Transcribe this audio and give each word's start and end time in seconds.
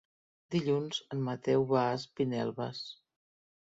Dilluns 0.55 1.01
en 1.17 1.23
Mateu 1.29 1.69
va 1.77 1.85
a 1.85 1.95
Espinelves. 2.01 2.85